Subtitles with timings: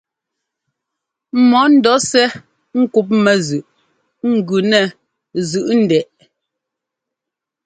[1.49, 2.27] Mɔ ńdɔɔsɛ́
[2.81, 4.79] ŋ́kúpmɛ zʉꞌ gʉ nɛ
[5.49, 6.27] zʉꞌ ndɛꞌ ɛ.